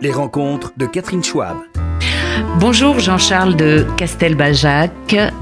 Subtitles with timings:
[0.00, 1.56] Les rencontres de Catherine Schwab.
[2.60, 4.92] Bonjour Jean-Charles de Castelbajac.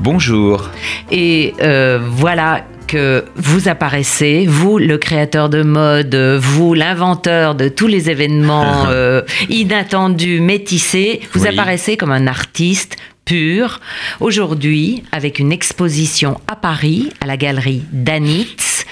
[0.00, 0.70] Bonjour.
[1.10, 7.86] Et euh, voilà que vous apparaissez, vous le créateur de mode, vous l'inventeur de tous
[7.88, 11.48] les événements euh, inattendus, métissés, vous Oui.
[11.48, 12.96] apparaissez comme un artiste
[13.26, 13.80] pur.
[14.20, 18.86] Aujourd'hui, avec une exposition à Paris, à la galerie Danitz,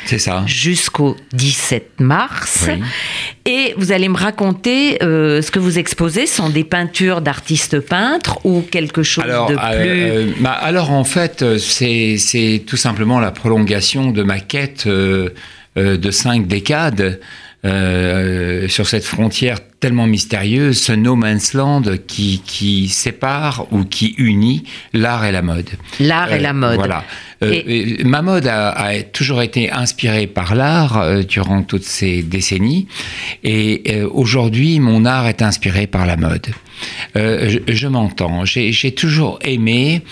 [0.46, 2.66] jusqu'au 17 mars.
[2.68, 2.82] Oui.
[3.46, 8.38] Et vous allez me raconter euh, ce que vous exposez sont des peintures d'artistes peintres
[8.44, 10.02] ou quelque chose Alors, de euh, plus.
[10.02, 15.30] euh, bah, alors en fait, c'est c'est tout simplement la prolongation de ma quête euh,
[15.76, 17.20] de cinq décades
[18.68, 24.64] sur cette frontière tellement mystérieuse, ce no man's land qui, qui sépare ou qui unit
[24.92, 25.68] l'art et la mode.
[26.00, 26.76] L'art et Euh, la mode.
[26.76, 27.04] Voilà.
[27.42, 31.84] Euh, Et- euh, ma mode a, a toujours été inspirée par l'art euh, durant toutes
[31.84, 32.86] ces décennies.
[33.42, 36.46] Et aujourd'hui, mon art est inspiré par la mode.
[37.14, 38.44] Je je m'entends.
[38.44, 40.02] J'ai toujours aimé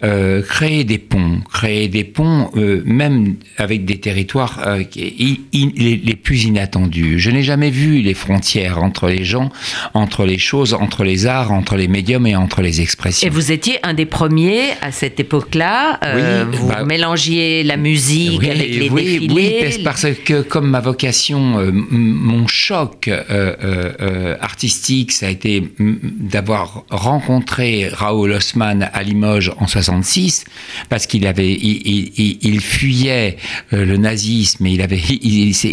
[0.00, 2.50] créer des ponts, créer des ponts,
[2.84, 7.18] même avec des territoires qui- les, les plus inattendus.
[7.18, 9.48] Je n'ai jamais vu les frontières entre les gens,
[9.94, 13.26] entre les choses, entre les arts, entre les médiums et entre les expressions.
[13.26, 15.98] Et vous étiez un des premiers à cette époque-là.
[16.04, 19.58] euh, Oui, vous bah- mélangiez la musique Oui, avec les oui, défilés.
[19.76, 26.84] oui, parce- que comme ma vocation, euh, mon choc euh, artistique, ça a été d'avoir
[26.90, 30.44] rencontré Raoul Haussmann à Limoges en 66,
[30.88, 33.36] parce qu'il avait, il, il- il- il fuyait
[33.70, 34.98] le nazisme, et il avait,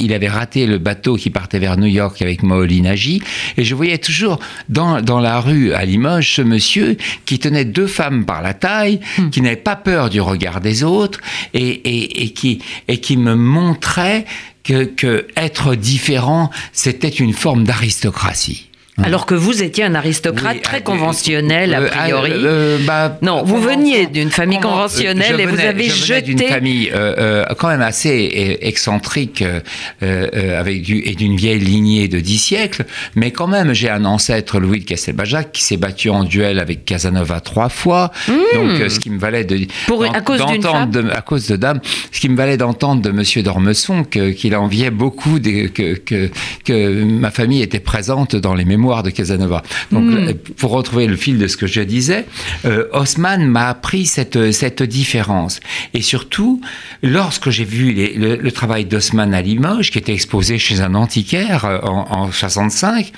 [0.06, 3.21] il avait raté le bateau qui partait vers New York avec Moholy Nagy,
[3.58, 7.88] et je voyais toujours dans, dans la rue à Limoges ce monsieur qui tenait deux
[7.88, 9.00] femmes par la taille,
[9.32, 11.20] qui n'avait pas peur du regard des autres,
[11.54, 14.26] et, et, et qui, et qui me montrait
[14.64, 18.71] que, que être différent, c'était une forme d'aristocratie.
[19.02, 22.32] Alors que vous étiez un aristocrate Oui, très euh, conventionnel, a euh, priori.
[22.34, 26.38] euh, euh, bah, Non, vous veniez d'une famille conventionnelle et vous avez je venais d'une
[26.38, 29.60] jeté- famille euh, euh, quand même assez euh, excentrique euh,
[30.04, 32.86] euh, avec du, et d'une vieille lignée de dix siècles,
[33.16, 36.84] mais quand même j'ai un ancêtre Louis de Castelbajac qui s'est battu en duel avec
[36.86, 39.68] Casanova trois fois, donc euh, ce qui me valait de.
[39.88, 41.80] Pour- à cause d'une de- à cause de dames,
[42.12, 46.30] ce qui me valait d'entendre de Monsieur d'Ormesson qu'il enviait beaucoup des- que, que
[46.66, 49.62] que ma famille était présente dans les mémoires de Casanova.
[49.92, 50.16] Donc Hmm.
[50.30, 52.26] euh, pour retrouver le fil de ce que je disais,
[52.66, 55.60] euh, Haussmann m'a appris cette, cette différence.
[55.94, 56.60] Et surtout,
[57.04, 60.96] lorsque j'ai vu les- le, le travail d'Haussmann à Limoges, qui était exposé chez un
[60.96, 63.12] antiquaire euh, en, en 65,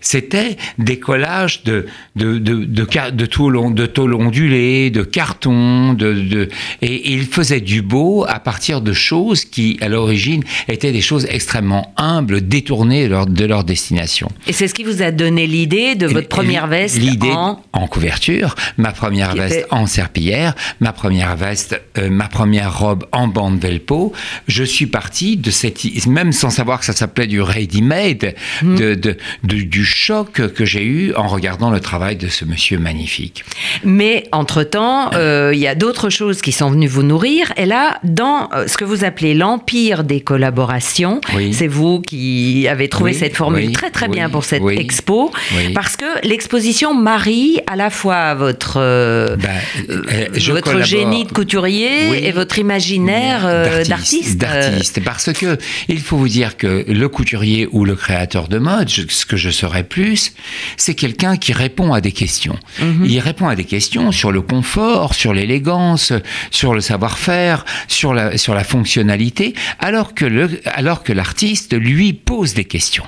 [0.00, 1.86] c'était des collages de,
[2.16, 6.48] de, de, de, de, tôle, on- de tôle ondulée, de carton, de, de,
[6.82, 11.26] et il faisait du beau à partir de choses qui, à l'origine, étaient des choses
[11.30, 14.28] extrêmement humbles, détournées de leur, de leur destination.
[14.46, 17.60] Et c'est ce qui vous a donné l'idée de votre première veste L'idée en...
[17.88, 23.58] couverture, ma première veste en serpillière, ma première veste, euh, ma première robe en bande
[23.58, 24.12] velpo.
[24.46, 28.74] Je suis parti de cette, même sans savoir que ça s'appelait du ready-made, Hmm.
[28.76, 32.78] de, de- de- du choc que j'ai eu en regardant le travail de ce monsieur
[32.78, 33.44] magnifique.
[33.84, 37.52] Mais entre-temps, euh, il y a d'autres choses qui sont venues vous nourrir.
[37.56, 41.52] Et là, dans euh, ce que vous appelez l'empire des collaborations, Oui.
[41.54, 44.76] c'est vous qui avez trouvé Oui, cette formule oui, très très bien pour cette oui,
[44.98, 45.30] expo.
[45.56, 45.72] oui.
[45.72, 49.48] Parce que l'exposition marie à la fois votre, euh, Ben,
[49.90, 52.18] euh, je votre génie de couturier Oui.
[52.22, 54.42] et votre imaginaire euh, d'artiste.
[54.42, 55.00] Euh, D'artiste.
[55.04, 59.02] Parce que il faut vous dire que le couturier ou le créateur de mode, je-
[59.08, 60.32] ce que je serais plus,
[60.76, 62.58] c'est quelqu'un qui répond à des questions.
[62.80, 63.04] Mhm.
[63.04, 66.12] Il répond à des questions sur le confort, sur l'élégance,
[66.50, 72.12] sur le savoir-faire, sur la, sur la fonctionnalité, alors que le, alors que l'artiste, lui,
[72.12, 73.04] pose des questions.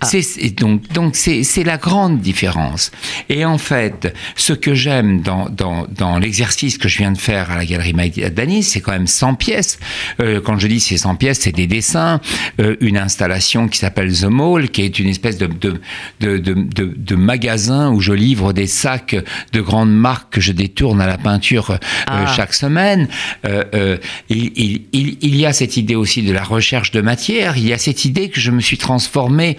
[0.00, 0.06] Ah.
[0.06, 2.90] C'est donc donc c'est c'est la grande différence.
[3.28, 7.50] Et en fait, ce que j'aime dans dans dans l'exercice que je viens de faire
[7.50, 7.92] à la galerie
[8.30, 9.78] Danis, c'est quand même 100 pièces.
[10.20, 12.20] Euh, quand je dis c'est 100 pièces, c'est des dessins,
[12.60, 15.80] euh, une installation qui s'appelle The Mall, qui est une espèce de de,
[16.20, 19.16] de de de de magasin où je livre des sacs
[19.52, 22.26] de grandes marques que je détourne à la peinture euh, Ah.
[22.36, 23.08] chaque semaine.
[23.44, 23.96] Euh, euh,
[24.28, 27.56] il, il, il, il y a cette idée aussi de la recherche de matière.
[27.56, 29.56] Il y a cette idée que je me suis transformé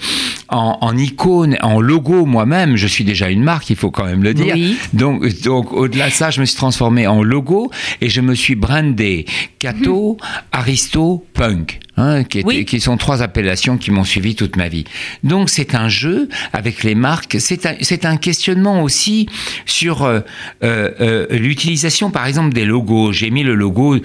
[0.49, 2.75] en, en icône, en logo moi-même.
[2.75, 4.53] Je suis déjà une marque, il faut quand même le dire.
[4.55, 4.77] Oui.
[4.93, 8.55] Donc, donc au-delà de ça, je me suis transformé en logo et je me suis
[8.55, 9.25] brandé
[9.59, 10.17] Cato,
[10.51, 11.79] Aristo, Punk.
[11.97, 14.85] Hein, qui, qui, sont trois appellations qui m'ont suivi toute ma vie.
[15.23, 17.75] Donc c'est un jeu avec les marques, c'est un,
[18.09, 19.27] un, questionnement aussi
[19.65, 20.21] sur euh,
[20.63, 23.11] euh, euh, l'utilisation par exemple des logos.
[23.11, 23.97] J'ai mis le logo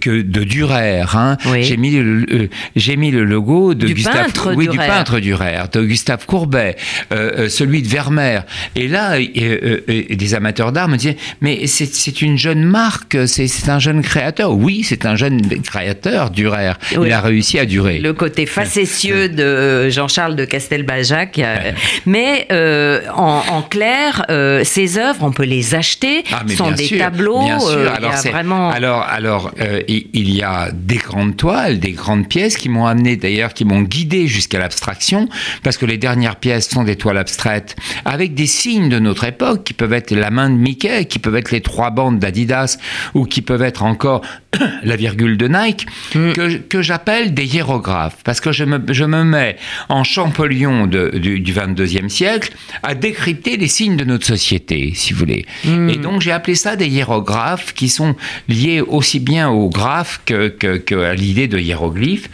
[0.00, 1.36] que de Durer, hein.
[1.60, 4.78] j'ai mis, le, j'ai mis le logo de du Gustave, peintre oui, Durer.
[4.78, 6.76] du peintre Durer, de Gustave Courbet,
[7.10, 8.44] celui de Vermeer.
[8.74, 14.00] Et là, des amateurs d'art me disaient, mais c'est, une jeune marque, c'est, un jeune
[14.00, 14.56] créateur.
[14.56, 16.72] Oui, c'est un jeune créateur, Durer.
[16.92, 17.98] Il a réussi à durer.
[17.98, 21.38] Le côté facétieux de Jean-Charles de Castelbajac.
[21.38, 21.72] Euh,
[22.06, 26.22] mais euh, en, clair, euh, ces œuvres, on peut les acheter.
[26.32, 27.42] Ah, Ce sont des tableaux.
[27.42, 27.92] Bien sûr.
[27.92, 28.70] alors, vraiment...
[28.70, 29.50] alors, alors
[29.88, 33.82] il y a des grandes toiles, des grandes pièces qui m'ont amené d'ailleurs, qui m'ont
[33.82, 35.28] guidé jusqu'à l'abstraction,
[35.62, 39.64] parce que les dernières pièces sont des toiles abstraites avec des signes de notre époque
[39.64, 42.78] qui peuvent être la main de Mickey, qui peuvent être les trois bandes d'Adidas
[43.14, 44.22] ou qui peuvent être encore
[44.82, 46.32] la virgule de Nike, mm.
[46.32, 49.56] que, que j'appelle des hiérographes, parce que je me, je me mets
[49.88, 55.12] en Champollion de, du, du 22e siècle à décrypter les signes de notre société, si
[55.12, 55.46] vous voulez.
[55.64, 55.88] Mm.
[55.90, 58.16] Et donc j'ai appelé ça des hiérographes qui sont
[58.48, 62.28] liés aussi bien au graphe que, que, que à l'idée de hiéroglyphe.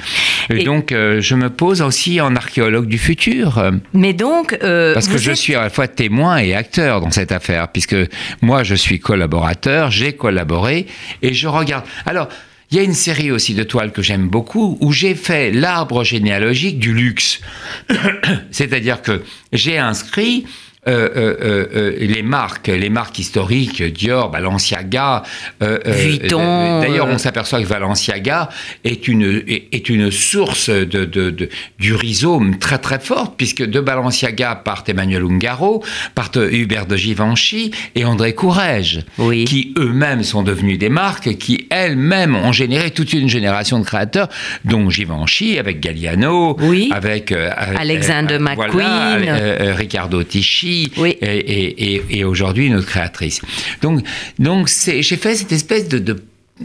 [0.51, 3.71] Et, donc euh, je me pose aussi en archéologue du futur.
[3.93, 4.59] Mais donc...
[4.63, 7.97] Euh, parce que je suis à la fois témoin et acteur dans cette affaire, puisque
[8.43, 10.87] moi je suis collaborateur, j'ai collaboré
[11.23, 11.85] et je regarde.
[12.07, 12.29] Alors,
[12.71, 16.05] il y a une série aussi de toiles que j'aime beaucoup où j'ai fait l'arbre
[16.05, 17.41] généalogique du luxe.
[18.53, 19.23] C'est-à-dire que
[19.53, 20.47] j'ai inscrit
[20.91, 25.23] les marques, les marques historiques, Dior, Balenciaga,
[25.61, 26.81] Vuitton.
[26.81, 28.49] D'ailleurs, on s'aperçoit que Balenciaga
[28.85, 31.49] est une est, une source de, de,
[31.79, 35.83] du rhizome très très forte puisque de Balenciaga partent Emmanuel Ungaro,
[36.15, 39.45] partent Hubert de Givenchy et André Courrèges, oui.
[39.45, 44.29] qui eux-mêmes sont devenus des marques qui elles-mêmes ont généré toute une génération de créateurs,
[44.65, 46.91] dont Givenchy avec Galliano, oui.
[46.93, 51.17] avec, Alexander McQueen, voilà, Ricardo Tisci oui.
[51.21, 53.41] et, et, et, aujourd'hui notre créatrice.
[53.83, 54.01] Donc,
[54.39, 56.17] donc j'ai fait cette espèce de, de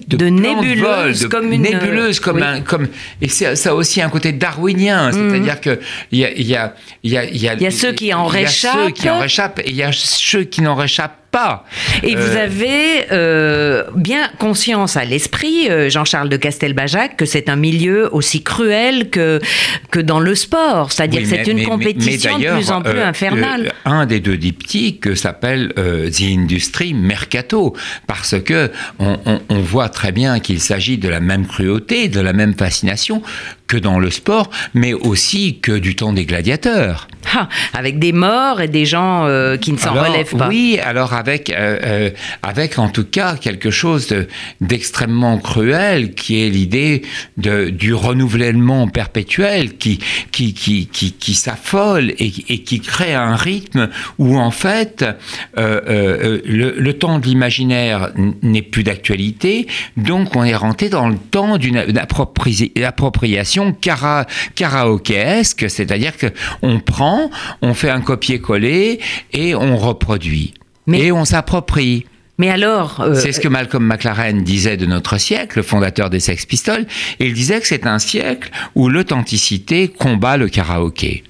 [0.08, 2.44] de, de nébuleuse de comme une nébuleuse comme oui.
[2.44, 2.88] un comme
[3.22, 5.80] et ça a aussi un côté darwinien c'est-à-dire que
[6.12, 6.74] il y a il y a
[7.04, 9.70] il y a il y a, ceux qui en réchappent ceux qui en réchappent et
[9.70, 11.66] il y a ceux qui n'en réchappent pas.
[12.02, 12.20] Et euh...
[12.20, 18.08] vous avez euh, bien conscience à l'esprit, euh, Jean-Charles de Castelbajac, que c'est un milieu
[18.16, 19.42] aussi cruel que,
[19.92, 20.94] que dans le sport.
[20.94, 23.74] C'est-à-dire oui, que c'est une mais, compétition mais, de plus en plus euh, infernale.
[23.84, 27.76] un des deux diptyques s'appelle The Industry Mercato,
[28.08, 32.22] parce que on, on, on voit très bien qu'il s'agit de la même cruauté, de
[32.22, 33.22] la même fascination
[33.68, 37.08] que dans le sport, mais aussi que du temps des gladiateurs.
[37.34, 40.48] Ah, avec des morts et des gens euh, qui ne s'en relèvent pas.
[40.48, 42.10] Oui, alors avec, euh, euh,
[42.44, 44.14] avec en tout cas quelque chose
[44.62, 47.02] d'extrêmement cruel qui est l'idée
[47.38, 50.00] du renouvellement perpétuel qui,
[50.32, 55.06] qui, qui, qui, qui s'affole et, et, qui crée un rythme où en fait
[55.58, 58.12] le, le, temps de l'imaginaire
[58.42, 59.68] n'est plus d'actualité,
[59.98, 64.26] donc on est rentré dans le temps d'une appropriation cara,
[64.56, 67.15] karaokéesque, c'est-à-dire qu'on prend,
[67.62, 69.00] on fait un copier-coller
[69.34, 70.54] et on reproduit.
[70.88, 71.02] Mais...
[71.02, 72.06] Et on s'approprie.
[72.38, 76.20] Mais alors, euh, c'est ce que Malcolm McLaren disait de notre siècle, le fondateur des
[76.20, 76.86] Sex Pistols.
[77.20, 81.24] Il disait que c'est un siècle où l'authenticité combat le karaoké.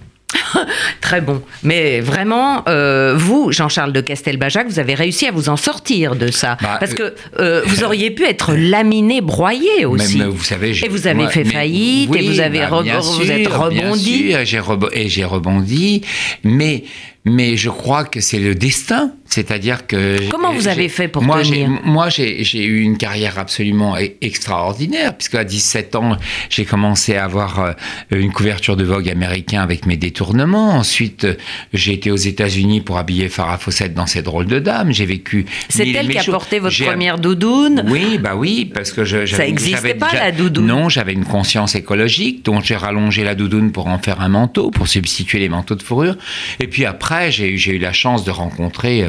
[1.02, 1.42] Très bon.
[1.64, 6.32] Mais vraiment, euh, vous, Jean-Charles de Castelbajac, vous avez réussi à vous en sortir de
[6.32, 6.58] ça.
[6.62, 10.18] Bah, Parce que euh, vous auriez pu être laminé, broyé aussi.
[10.18, 12.82] Mais, mais vous savez, et vous avez moi, fait faillite, oui, et vous avez bah,
[13.02, 14.32] vous êtes rebondi.
[14.32, 14.40] Sûr,
[14.94, 16.02] et j'ai rebondi.
[16.44, 16.84] Mais
[17.26, 19.12] mais je crois que c'est le destin.
[19.28, 20.30] C'est-à-dire que.
[20.30, 25.44] Comment vous avez fait pour moi, tenir Moi, j'ai eu une carrière absolument extraordinaire, puisqu'à
[25.44, 26.18] 17 ans,
[26.50, 27.76] j'ai commencé à avoir
[28.12, 30.76] une couverture de Vogue américain avec mes détournements.
[30.76, 31.28] Ensuite,
[31.74, 34.94] j'ai été aux États-Unis pour habiller Farah Fawcett dans ces drôles de dames.
[34.94, 35.46] J'ai vécu.
[35.70, 39.26] C'est elle qui a porté votre première doudoune Oui, bah oui, parce que je.
[39.26, 43.72] Ça n'existait pas, la doudoune Non, j'avais une conscience écologique, donc j'ai rallongé la doudoune
[43.72, 46.16] pour en faire un manteau, pour substituer les manteaux de fourrure.
[46.60, 49.06] Et puis après, j'ai eu la chance de rencontrer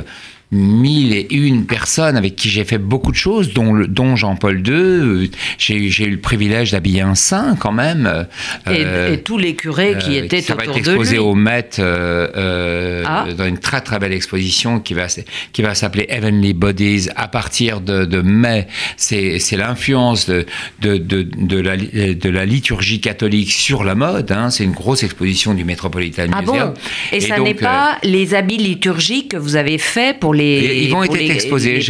[0.53, 4.67] mille et une personnes avec qui j'ai fait beaucoup de choses, dont, le, dont Jean-Paul
[4.67, 5.31] II.
[5.59, 8.27] J'ai eu le privilège d'habiller un saint quand même.
[8.67, 11.21] Et, euh, et, tous les curés qui euh, étaient ça autour va être exposé de
[11.21, 11.27] lui.
[11.27, 13.27] au Met euh, ah.
[13.37, 15.07] dans une très très belle exposition qui va
[15.53, 18.69] qui va s'appeler Heavenly Bodies à partir de, de mai.
[18.97, 20.47] C'est l'influence de
[20.81, 24.31] de, de, de, la, de la liturgie catholique sur la mode.
[24.31, 24.51] Hein.
[24.51, 26.69] C'est une grosse exposition du Metropolitan ah Museum.
[26.69, 26.75] Bon
[27.13, 30.45] et, et ça n'est pas les habits liturgiques que vous avez fait pour les.
[30.45, 31.81] Et ils vont être les- exposés.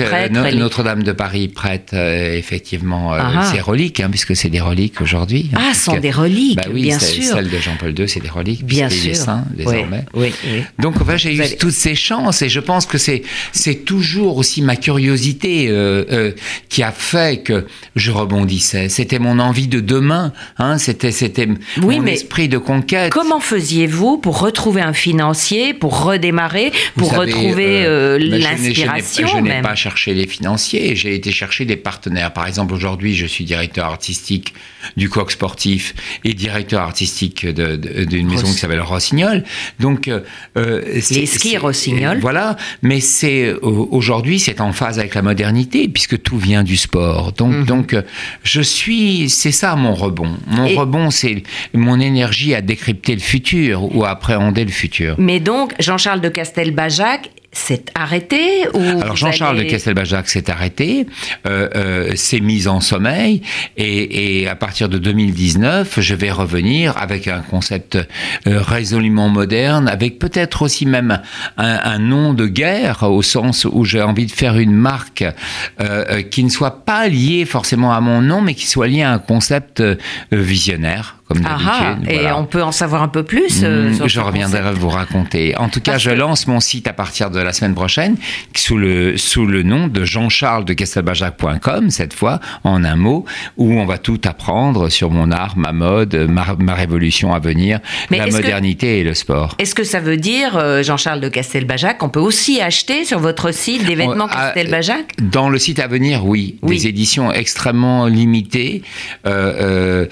[0.55, 3.53] Notre-Dame de Paris prête euh, effectivement euh, Ah ah.
[3.53, 5.51] ses reliques, hein, puisque c'est des reliques aujourd'hui.
[5.55, 7.23] Ah, hein, ce sont des reliques, Bah oui, bien sûr.
[7.35, 9.15] Celle de Jean-Paul II, c'est des reliques, Bien est sûr.
[9.17, 10.05] saint Oui, désormais.
[10.15, 10.63] oui, oui.
[10.79, 13.23] Donc enfin, j'ai eu toutes ces chances et je pense que c'est
[13.53, 16.33] c'est toujours aussi ma curiosité euh, euh,
[16.69, 18.89] qui a fait que je rebondissais.
[18.89, 23.11] C'était mon envie de demain, hein, c'était c'était mon mais esprit de conquête.
[23.13, 29.37] Comment faisiez-vous pour retrouver un financier, pour redémarrer, Vous pour savez, retrouver euh, l'inspiration Je
[29.39, 32.33] n'ai pas cherché les financiers, j'ai été chercher des partenaires.
[32.33, 34.55] Par exemple, aujourd'hui, je suis directeur artistique
[34.97, 39.43] du Coq Sportif et directeur artistique de- de- d'une maison qui s'appelle Rossignol.
[39.81, 40.21] Donc, euh,
[40.57, 42.19] euh, Les skis Rossignol.
[42.21, 47.33] Voilà, mais c'est aujourd'hui, c'est en phase avec la modernité puisque tout vient du sport.
[47.33, 47.65] Donc, Mhm.
[47.65, 48.03] donc, euh,
[48.43, 50.37] je suis, c'est ça mon rebond.
[50.47, 51.43] Mon Et- rebond, c'est
[51.75, 55.17] mon énergie à décrypter le futur ou à appréhender le futur.
[55.19, 61.07] Mais donc, Jean-Charles de Castelbajac s'est arrêté ou Alors Jean-Charles allez- de Castelbajac s'est arrêté,
[61.47, 63.43] euh, euh, s'est mis en sommeil
[63.77, 69.89] et, et à partir de 2019, je vais revenir avec un concept euh, résolument moderne,
[69.89, 71.21] avec peut-être aussi même
[71.57, 75.33] un, un nom de guerre au sens où j'ai envie de faire une marque euh,
[75.81, 79.13] euh, qui ne soit pas liée forcément à mon nom, mais qui soit liée à
[79.13, 79.97] un concept euh,
[80.31, 82.05] visionnaire, comme Ah d'habitude.
[82.09, 82.39] ah, et Voilà.
[82.39, 84.79] on peut en savoir un peu plus euh, Mm, je reviendrai concept.
[84.79, 85.57] vous raconter.
[85.57, 88.17] En tout cas, Parce je que- lance mon site à partir de la semaine prochaine
[88.55, 93.25] sous le, sous le nom de jean-charles de castelbajac.com, cette fois, en un mot,
[93.57, 97.81] où on va tout apprendre sur mon art, ma mode, ma, ma révolution à venir,
[98.11, 99.55] Mais la que- modernité et le sport.
[99.59, 103.53] Est-ce que ça veut dire, euh, Jean-Charles de Castelbajac, qu'on peut aussi acheter sur votre
[103.53, 105.07] site des vêtements On- Castelbajac?
[105.21, 106.77] Dans le site à venir, oui, Oui.
[106.77, 108.83] des éditions extrêmement limitées,
[109.27, 110.07] euh,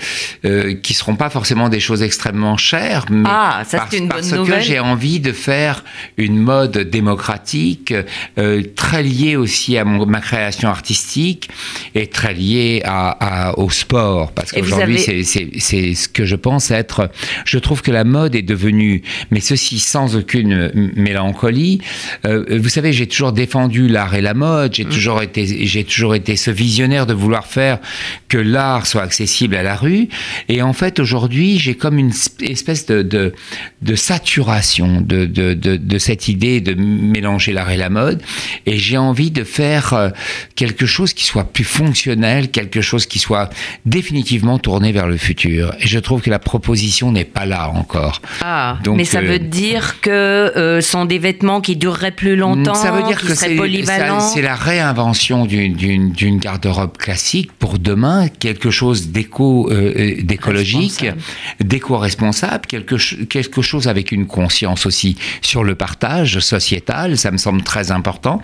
[0.83, 4.31] qui seront pas forcément des choses extrêmement chères, mais Ah, ça, parce, une bonne parce
[4.49, 5.85] que j'ai envie de faire
[6.17, 7.93] une mode démocratique,
[8.39, 11.51] euh, très liée aussi à mon- ma création artistique
[11.95, 16.71] et très liée à, à- au sport, parce qu'aujourd'hui avez- c'est ce que je pense
[16.71, 17.11] être.
[17.45, 21.81] Je trouve que la mode est devenue, mais ceci sans aucune mélancolie.
[22.25, 24.71] Euh, vous savez, j'ai toujours défendu l'art et la mode.
[24.71, 24.75] Mmh.
[24.75, 27.79] J'ai toujours été, j'ai toujours été ce visionnaire de vouloir faire
[28.29, 30.09] que l'art soit accessible à la rue.
[30.49, 33.33] Et en fait, aujourd'hui, j'ai comme une sp- espèce de, de,
[33.83, 38.23] de saturation de, cette idée de mélanger l'art et la mode.
[38.67, 40.11] Et j'ai envie de faire euh,
[40.57, 43.51] quelque chose qui soit plus fonctionnel, quelque chose qui soit
[43.87, 45.75] définitivement tourné vers le futur.
[45.81, 48.21] Et je trouve que la proposition n'est pas là encore.
[48.41, 52.37] Ah, Donc, mais ça euh, veut dire que euh, sont des vêtements qui dureraient plus
[52.37, 54.21] longtemps, Ça veut dire qui que seraient polyvalents.
[54.21, 60.23] c'est la réinvention d'une- garde-robe classique pour demain, quelque chose d'éco euh, euh,
[60.89, 61.21] Responsable.
[61.61, 67.63] d'éco-responsable, quelque, quelque chose avec une conscience aussi sur le partage sociétal, ça me semble
[67.63, 68.41] très important,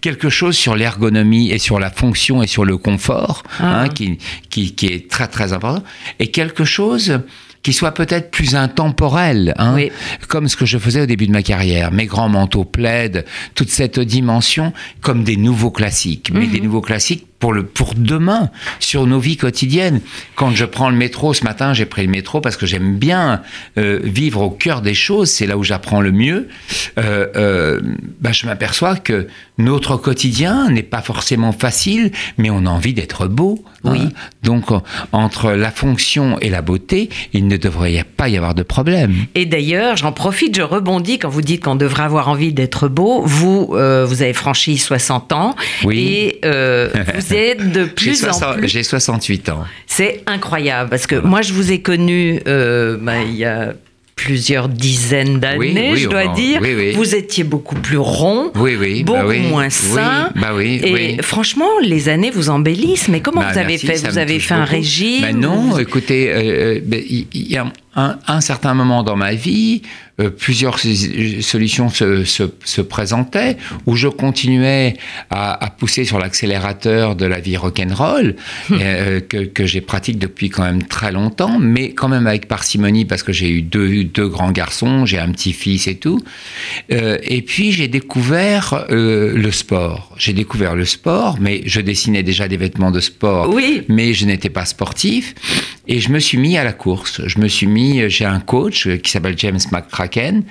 [0.00, 3.82] quelque chose sur l'ergonomie et sur la fonction et sur le confort, Ah.
[3.82, 4.18] hein, qui,
[4.50, 5.82] qui, qui est très très important,
[6.18, 7.20] et quelque chose
[7.62, 9.90] qui soit peut-être plus intemporel, hein, Oui.
[10.28, 11.92] comme ce que je faisais au début de ma carrière.
[11.92, 13.24] Mes grands manteaux plaident,
[13.54, 18.50] toute cette dimension comme des nouveaux classiques, mais des nouveaux classiques pour, le, pour demain,
[18.80, 20.00] sur nos vies quotidiennes.
[20.34, 23.42] Quand je prends le métro, ce matin, j'ai pris le métro parce que j'aime bien
[23.76, 26.48] euh, vivre au cœur des choses, c'est là où j'apprends le mieux.
[26.98, 27.80] Euh, euh,
[28.20, 29.26] bah, je m'aperçois que
[29.58, 33.62] notre quotidien n'est pas forcément facile, mais on a envie d'être beau.
[33.84, 33.90] hein.
[33.92, 34.00] Oui.
[34.42, 38.62] Donc, en- entre la fonction et la beauté, il ne devrait pas y avoir de
[38.62, 39.14] problème.
[39.34, 43.22] Et d'ailleurs, j'en profite, je rebondis quand vous dites qu'on devrait avoir envie d'être beau.
[43.24, 45.98] Vous, vous avez franchi 60 ans Oui.
[45.98, 48.68] et vous de J'ai plus en 60 plus.
[48.68, 49.64] j'ai 68 ans.
[49.86, 53.74] C'est incroyable parce que moi, je vous ai connu euh, bah, il y a
[54.16, 56.60] plusieurs dizaines d'années, Oui, oui, je dois on- dire.
[56.62, 56.92] oui.
[56.92, 58.52] Vous étiez beaucoup plus rond.
[58.54, 59.40] Beaucoup bah oui.
[59.40, 60.30] moins sain.
[60.36, 63.08] bah Et franchement, les années vous embellissent.
[63.08, 64.70] Mais comment Bah, vous avez merci, fait Vous avez touche fait un beaucoup.
[64.70, 69.16] régime non, vous- écoutez, euh, euh, il il y a un, un certain moment dans
[69.16, 69.82] ma vie,
[70.20, 74.96] euh, plusieurs solutions se, se, se présentaient, où je continuais
[75.30, 78.36] à, à pousser sur l'accélérateur de la vie rock'n'roll,
[78.70, 78.78] Hum.
[78.80, 83.04] euh, que, que j'ai pratique depuis quand même très longtemps, mais quand même avec parcimonie,
[83.04, 86.20] parce que j'ai eu deux, deux grands garçons, j'ai un petit-fils et tout.
[86.92, 90.14] Euh, et puis j'ai découvert euh, le sport.
[90.18, 93.82] J'ai découvert le sport, mais je dessinais déjà des vêtements de sport Oui.
[93.88, 95.34] mais je n'étais pas sportif.
[95.86, 97.26] Et je me suis mis à la course.
[97.26, 100.44] Je me suis mis, j'ai un coach qui s'appelle James McCracken,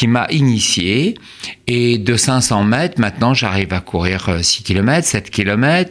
[0.00, 1.14] qui m'a initié.
[1.66, 5.90] Et de 500 mètres, maintenant, j'arrive à courir 6 km, 7 km.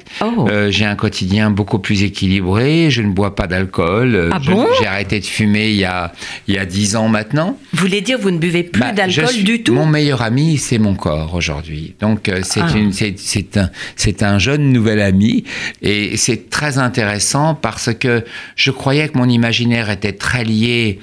[0.69, 2.89] j'ai un quotidien beaucoup plus équilibré.
[2.89, 4.29] Je ne bois pas d'alcool.
[4.33, 4.65] Ah bon?
[4.79, 6.11] j'ai arrêté de fumer il y, a,
[6.47, 7.55] il y a 10 ans maintenant.
[7.73, 9.73] Vous voulez dire vous ne buvez plus Bah, d'alcool du tout?
[9.75, 11.93] Mon meilleur ami, c'est mon corps aujourd'hui.
[12.01, 12.75] Donc euh, c'est Ah.
[12.75, 15.43] une- c'est- c'est un, c'est un jeune nouvel ami
[15.83, 18.25] et c'est très intéressant parce que
[18.55, 20.97] je croyais que mon imaginaire était très lié.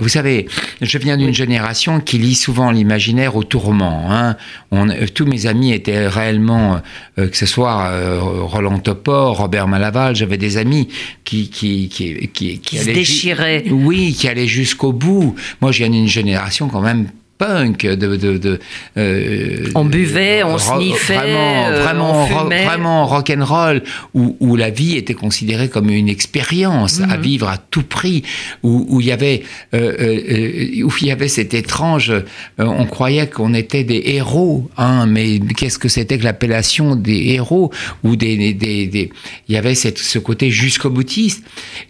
[0.00, 0.46] Vous savez,
[0.80, 4.06] je viens d'une génération qui lit souvent l'imaginaire au tourment.
[4.10, 4.36] Hein.
[4.70, 6.80] On, euh, tous mes amis étaient réellement,
[7.18, 10.88] euh, que ce soit euh, Roland Topor, Robert Malaval, j'avais des amis
[11.24, 13.64] qui qui qui qui, Qui se allaient ju- déchiraient.
[13.70, 15.34] oui, qui allait jusqu'au bout.
[15.60, 17.08] Moi, je viens d'une génération quand même
[17.40, 18.60] punk de, de, de
[18.98, 22.64] euh, On buvait, on sniffait, vraiment euh, vraiment on ro- fumait.
[22.66, 23.82] vraiment rock and roll
[24.14, 27.22] où, où la vie était considérée comme une expérience à Mhm.
[27.22, 28.22] vivre à tout prix
[28.62, 29.42] où, où il y avait
[29.74, 32.22] euh, euh, où il y avait cet étrange euh,
[32.58, 37.72] on croyait qu'on était des héros hein mais qu'est-ce que c'était que l'appellation des héros
[38.04, 39.10] ou des, des, des- des-
[39.48, 41.42] il y avait cette, ce côté jusqu'au boutiste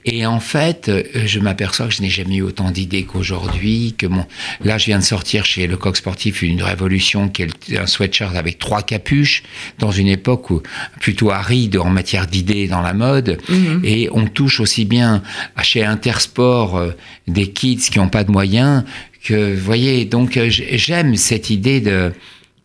[0.05, 0.91] et en fait
[1.27, 4.25] je m'aperçois que je n'ai jamais eu autant d'idées qu'aujourd'hui que mon
[4.65, 8.35] là je viens de sortir chez Le Coq Sportif une révolution qui est un sweatshirt
[8.37, 9.43] avec trois capuches
[9.79, 10.63] dans une époque où
[11.01, 13.81] plutôt aride en matière d'idées dans la mode Mhm.
[13.85, 15.23] et on touche aussi bien
[15.63, 16.91] chez Intersport euh,
[17.29, 18.85] des kids qui n'ont pas de moyens
[19.25, 22.13] que vous voyez donc euh, j'aime cette idée de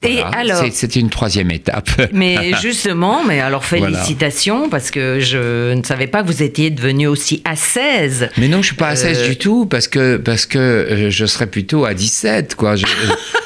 [0.05, 3.85] Et alors c'est une troisième étape Mais justement, mais alors Voilà.
[3.97, 8.29] félicitations parce que je ne savais pas que vous étiez devenu aussi à 16.
[8.37, 11.09] Mais non, je suis pas à 16 Euh, du tout parce que parce que euh,
[11.09, 12.75] je serais plutôt à 17 quoi.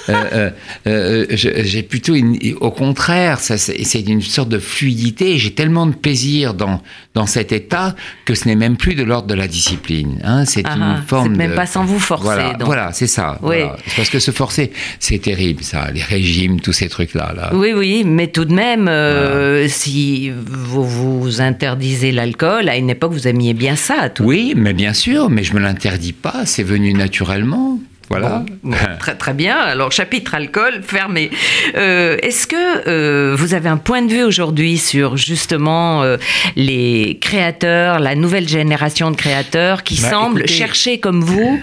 [0.09, 0.49] Euh,
[1.35, 5.37] J'ai plutôt une, au contraire, c'est une sorte de fluidité.
[5.37, 6.81] J'ai tellement de plaisir dans
[7.15, 10.19] dans cet état que ce n'est même plus de l'ordre de la discipline.
[10.23, 10.45] Hein.
[10.45, 13.39] C'est Ah, une forme c'est même de- pas sans vous forcer, Voilà, c'est ça.
[13.41, 13.57] Oui.
[13.95, 15.89] Parce que se forcer, c'est terrible ça.
[15.91, 17.33] Les régimes, tous ces trucs là.
[17.35, 17.51] là.
[17.53, 23.11] Oui, oui, mais tout de même, euh, si vous vous interdisez l'alcool, à une époque,
[23.11, 24.09] vous aimiez bien ça.
[24.09, 24.23] Tout.
[24.23, 26.45] Oui, mais bien sûr, mais je me l'interdis pas.
[26.45, 27.79] C'est venu naturellement.
[28.09, 28.43] Voilà.
[28.63, 29.55] Bon, très très bien.
[29.57, 31.29] Alors chapitre alcool fermé.
[31.75, 36.17] Euh, Est-ce que euh, vous avez un point de vue aujourd'hui sur justement euh,
[36.55, 41.61] les créateurs, la nouvelle génération de créateurs qui Bah, semblent écoutez- chercher comme vous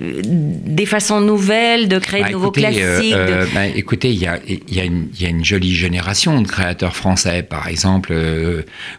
[0.00, 4.26] des façons nouvelles de créer Bah, de nouveaux écoutez, classiques de- bah, écoutez, il y
[4.26, 7.42] a, il y, a une- il y a une jolie génération de créateurs français.
[7.42, 8.14] Par exemple,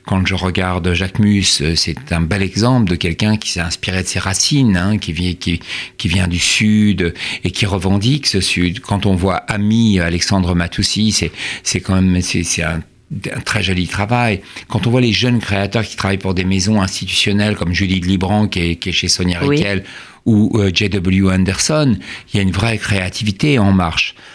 [0.05, 4.07] quand je regarde Jacques Mus, c'est un bel exemple de quelqu'un qui s'est inspiré de
[4.07, 5.59] ses racines, hein, qui, vient, qui,
[5.97, 6.86] qui vient du Sud
[7.43, 8.79] et qui revendique ce Sud.
[8.79, 11.31] Quand on voit Ami Alexandre Matoussi, c'est
[11.63, 12.81] c'est quand même c'est un
[13.33, 14.41] un très joli travail.
[14.67, 18.05] Quand on voit les jeunes créateurs qui travaillent pour des maisons institutionnelles comme Julie de
[18.05, 19.57] Libran qui est, qui est chez Sonia Oui.
[19.57, 19.83] Riquel
[20.25, 21.31] ou euh, J.W.
[21.31, 21.97] Anderson,
[22.33, 24.13] il y a une vraie créativité en marche.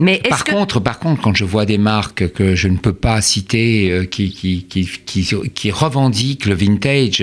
[0.00, 2.92] Mais Par que contre, par contre, quand je vois des marques que je ne peux
[2.92, 7.22] pas citer, euh, qui, qui, qui, qui, qui revendiquent le vintage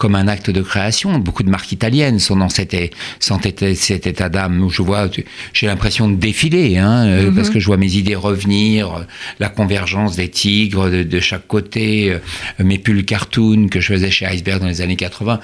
[0.00, 2.74] comme un acte de création, beaucoup de marques italiennes sont dans cet,
[3.20, 5.08] cet état d'âme où je vois,
[5.52, 9.00] j'ai l'impression de défiler, hein, euh, parce que je vois mes idées revenir, euh,
[9.40, 12.18] la convergence des tigres de, de chaque côté, euh,
[12.64, 15.38] mes pulls cartoon que je faisais chez Iceberg dans les années 80.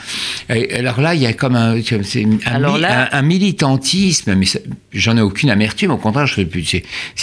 [0.48, 3.22] Et alors là, il y a comme un, c'est un, Alors mi- là- un- un
[3.22, 4.46] militantisme, mais
[4.94, 5.90] j'en ai aucune amertume.
[5.90, 6.46] Au contraire, c'est,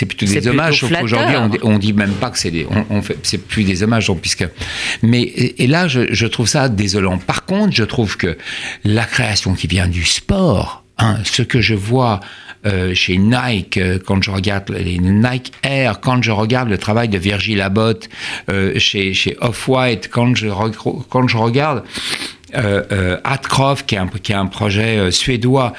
[0.05, 0.79] plutôt des hommages.
[0.81, 3.81] Sauf qu'aujourd'hui, on, on dit même pas que c'est on, on fait, c'est plus des
[3.81, 4.47] hommages, puisque.
[5.01, 7.17] Mais et, et là, je, je trouve ça désolant.
[7.25, 8.37] Par contre, je trouve que
[8.83, 12.19] la création qui vient du sport, hein, ce que je vois.
[12.65, 17.09] euh, chez Nike, euh, quand je regarde les Nike Air, quand je regarde le travail
[17.09, 17.93] de Virgil Abloh
[18.49, 20.47] euh, chez, Off-White, quand je,
[21.37, 21.83] regarde
[22.55, 23.17] euh, euh,
[23.85, 25.73] qui est un, qui est un projet suédois,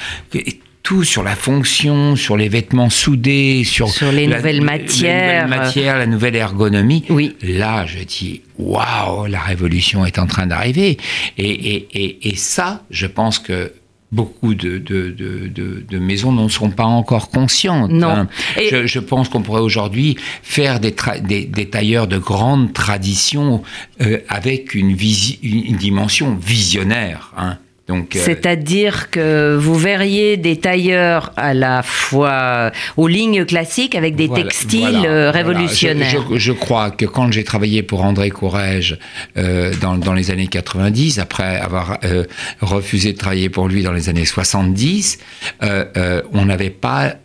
[0.84, 5.26] tout sur la fonction, sur les vêtements soudés, sur, Sur les la- nouvelles matières.
[5.26, 7.04] la nouvelle matière, la nouvelle ergonomie.
[7.08, 7.34] Oui.
[7.42, 10.98] Là, je dis, waouh, la révolution est en train d'arriver.
[11.38, 13.72] Et, et, et, et ça, je pense que
[14.12, 17.90] beaucoup de, de, de, de, de maisons n'en sont pas encore conscientes.
[17.90, 18.08] Non.
[18.10, 18.28] hein.
[18.70, 23.62] Je, je pense qu'on pourrait aujourd'hui faire des, tra- des, des tailleurs de grande tradition
[24.02, 27.32] euh, avec une dimension visionnaire.
[27.38, 27.56] Hein.
[27.90, 34.26] Euh, C'est-à-dire que vous verriez des tailleurs à la fois aux lignes classiques avec des
[34.26, 35.30] Voilà, textiles voilà, euh, voilà.
[35.32, 36.24] révolutionnaires.
[36.30, 38.98] Je, je- je crois que quand j'ai travaillé pour André Courrèges
[39.36, 42.24] euh, dans, dans les années 90, après avoir euh,
[42.62, 45.18] refusé de travailler pour lui dans les années 70,
[45.62, 47.16] euh, euh, on n'avait pas,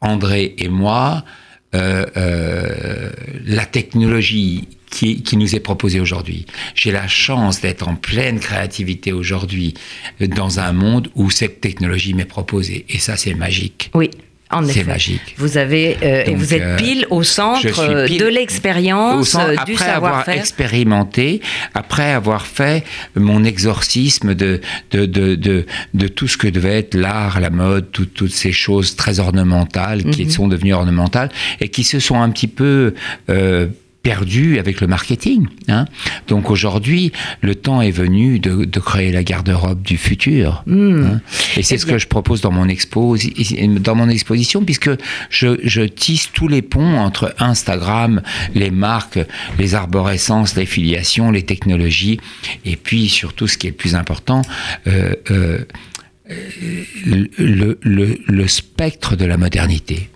[0.00, 1.22] André et moi,
[1.72, 6.46] la technologie qui, qui nous est proposé aujourd'hui.
[6.74, 9.74] J'ai la chance d'être en pleine créativité aujourd'hui
[10.20, 12.84] euh, dans un monde où cette technologie m'est proposée.
[12.88, 13.90] Et ça, c'est magique.
[13.94, 14.10] Oui.
[14.50, 15.34] En C'est magique.
[15.38, 19.36] Vous avez euh, Donc, vous êtes euh, pile au centre euh, pile de l'expérience, du
[19.42, 20.34] après avoir savoir-faire.
[20.38, 21.40] expérimenté,
[21.72, 22.84] après avoir fait
[23.16, 24.60] mon exorcisme de,
[24.92, 28.52] de, de, de, de tout ce que devait être l'art, la mode, tout- toutes ces
[28.52, 30.10] choses très ornementales Mhm.
[30.12, 31.30] qui sont devenues ornementales
[31.60, 32.94] et qui se sont un petit peu
[33.30, 33.66] euh,
[34.04, 35.48] perdues avec le marketing.
[35.68, 35.86] hein.
[36.28, 40.62] Donc aujourd'hui, le temps est venu de, de créer la garde-robe du futur.
[40.70, 41.20] hein.
[41.56, 43.16] Et c'est Eh ce bien- que je propose dans mon, expo,
[43.80, 44.90] dans mon exposition, puisque
[45.30, 48.22] je, je tisse tous les ponts entre Instagram,
[48.54, 49.18] les marques,
[49.58, 52.20] les arborescences, les filiations, les technologies,
[52.66, 54.42] et puis surtout ce qui est le plus important,
[54.86, 55.64] euh, euh,
[57.06, 60.08] le, le- le- le spectre de la modernité.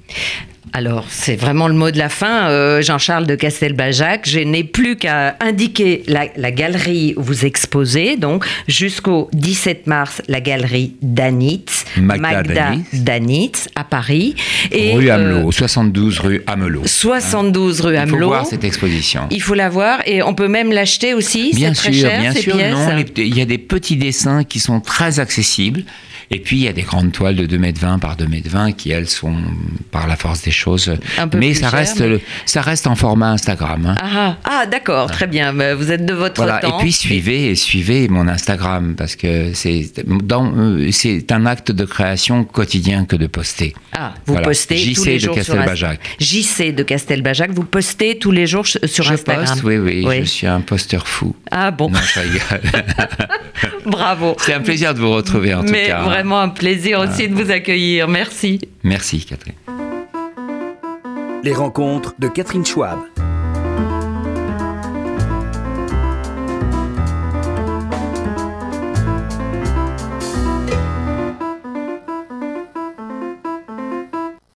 [0.72, 4.28] Alors, c'est vraiment le mot de la fin, euh, Jean-Charles de Castelbajac.
[4.28, 10.22] Je n'ai plus qu'à indiquer la, la galerie où vous exposez, donc jusqu'au 17 mars,
[10.28, 12.86] la galerie Danitz, Magda Danitz.
[12.94, 14.34] Danitz, à Paris.
[14.72, 16.82] rue euh, Amelot, 72 rue Amelot.
[16.86, 19.22] 72 rue Il faut voir cette exposition.
[19.30, 21.52] Il faut la voir et on peut même l'acheter aussi.
[21.54, 22.54] Bien c'est très sûr, cher, bien ces sûr.
[22.56, 22.74] pièces.
[22.74, 25.82] Non, les- il y a des petits dessins qui sont très accessibles.
[26.30, 28.90] Et puis, il y a des grandes toiles de 2,20 m par 2,20 m qui,
[28.90, 29.34] elles, sont,
[29.90, 30.94] par la force des choses.
[31.16, 33.86] Un peu mais plus ça cher, reste, mais- le- ça reste en format Instagram.
[33.86, 33.94] hein.
[34.02, 35.52] Ah, ah, d'accord, très bien.
[35.54, 36.78] Bah, Vous êtes de votre Voilà, temps.
[36.78, 42.44] et puis suivez, suivez mon Instagram parce que c'est euh, c'est un acte de création
[42.44, 43.74] quotidien que de poster.
[43.92, 44.48] Ah, vous Voilà.
[44.48, 46.00] postez tous les de jours sur Castelbajac.
[46.20, 47.50] JC de Castelbajac.
[47.52, 49.46] Vous postez tous les jours sur je Instagram.
[49.46, 51.34] poste, oui, oui, je suis un posteur fou.
[51.50, 52.60] Ah bon, Non, rigole.
[53.86, 54.36] bravo.
[54.40, 56.00] c'est un plaisir de vous retrouver en tout cas.
[56.00, 56.17] hein.
[56.18, 58.08] Vraiment un plaisir aussi de vous accueillir.
[58.08, 58.60] Merci.
[58.82, 59.54] Merci Catherine.
[61.44, 62.98] Les rencontres de Catherine Schwab.